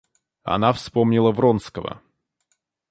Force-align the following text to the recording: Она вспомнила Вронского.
Она 0.41 0.73
вспомнила 0.73 1.31
Вронского. 1.31 2.01